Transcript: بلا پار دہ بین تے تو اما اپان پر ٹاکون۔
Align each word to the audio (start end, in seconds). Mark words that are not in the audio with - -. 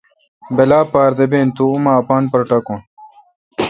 بلا 0.55 0.79
پار 0.91 1.11
دہ 1.17 1.25
بین 1.31 1.47
تے 1.49 1.53
تو 1.55 1.63
اما 1.75 1.93
اپان 2.01 2.23
پر 2.31 2.41
ٹاکون۔ 2.49 2.79